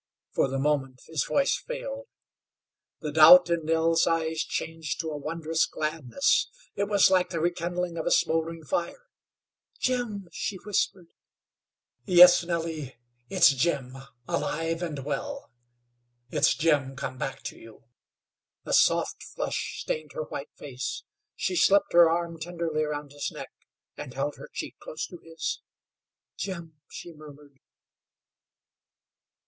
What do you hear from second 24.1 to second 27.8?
held her cheek close to his. "Jim," she murmured.